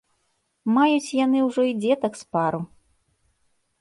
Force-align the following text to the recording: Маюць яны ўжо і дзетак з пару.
Маюць 0.77 1.13
яны 1.25 1.39
ўжо 1.47 1.61
і 1.73 1.77
дзетак 1.85 2.13
з 2.23 2.29
пару. 2.37 2.61